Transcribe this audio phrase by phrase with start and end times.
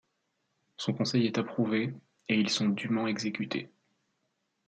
[0.77, 1.93] Son conseil est approuvé
[2.27, 3.69] et ils sont dûment exécutés.